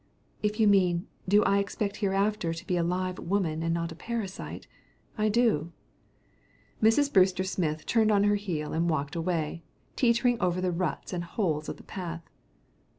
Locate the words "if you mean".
0.41-1.05